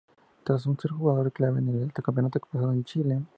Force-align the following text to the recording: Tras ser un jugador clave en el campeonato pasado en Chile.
Tras 0.43 0.63
ser 0.63 0.71
un 0.71 0.97
jugador 0.97 1.31
clave 1.31 1.59
en 1.59 1.69
el 1.83 1.93
campeonato 1.93 2.39
pasado 2.39 2.71
en 2.73 2.83
Chile. 2.83 3.21